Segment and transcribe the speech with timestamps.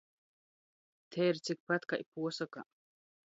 [1.11, 2.65] Te ir cikpat kai puosokā.